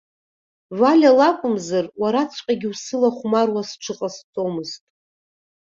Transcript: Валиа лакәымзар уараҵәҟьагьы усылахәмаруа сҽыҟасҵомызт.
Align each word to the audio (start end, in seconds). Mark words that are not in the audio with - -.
Валиа 0.79 1.11
лакәымзар 1.17 1.85
уараҵәҟьагьы 2.01 2.67
усылахәмаруа 2.73 3.61
сҽыҟасҵомызт. 3.69 4.81